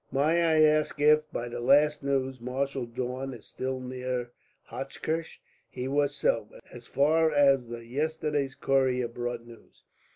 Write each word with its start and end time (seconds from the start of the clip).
"May 0.11 0.41
I 0.41 0.63
ask 0.63 0.99
if, 0.99 1.31
by 1.31 1.47
the 1.47 1.59
last 1.59 2.03
news, 2.03 2.41
Marshal 2.41 2.87
Daun 2.87 3.35
is 3.35 3.45
still 3.45 3.79
near 3.79 4.31
Hochkirch?" 4.71 5.39
"He 5.69 5.87
was 5.87 6.15
so, 6.15 6.49
as 6.71 6.87
far 6.87 7.31
as 7.31 7.67
the 7.67 7.85
yesterday's 7.85 8.55
courier 8.55 9.07
brought 9.07 9.45
news. 9.45 9.83